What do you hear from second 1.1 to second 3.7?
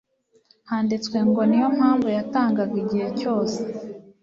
ngo" ni yo mpamvu yatangaga igihe cyose